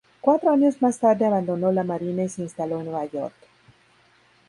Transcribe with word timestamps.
Cuatro 0.19 0.49
años 0.49 0.81
más 0.81 0.97
tarde 0.97 1.25
abandonó 1.27 1.71
la 1.71 1.83
marina 1.83 2.23
y 2.23 2.29
se 2.29 2.41
instaló 2.41 2.79
en 2.79 2.85
Nueva 2.87 3.05
York. 3.05 3.35